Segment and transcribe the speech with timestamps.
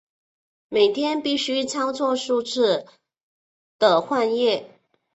[0.67, 2.87] 每天必须操作数次
[3.77, 4.67] 的换液。